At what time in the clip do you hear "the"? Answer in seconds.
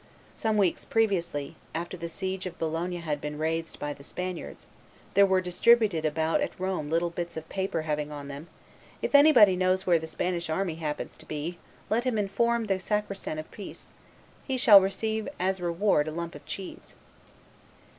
1.95-2.09, 3.93-4.03, 9.99-10.07, 12.65-12.79